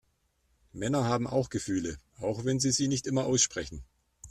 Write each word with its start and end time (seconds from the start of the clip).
Männer 0.73 1.03
haben 1.03 1.27
auch 1.27 1.49
Gefühle, 1.51 1.95
auch 2.17 2.43
wenn 2.43 2.59
sie 2.59 2.71
sie 2.71 2.87
nicht 2.87 3.05
immer 3.05 3.25
aussprechen. 3.27 3.83